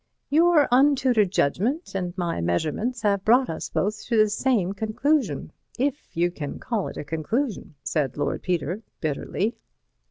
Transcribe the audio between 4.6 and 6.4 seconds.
conclusion—if you